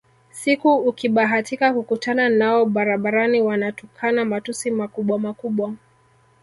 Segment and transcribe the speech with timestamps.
[0.31, 5.73] Siku ukibahatika kukutana nao barabarani wanatukana matusi makubwamakubwa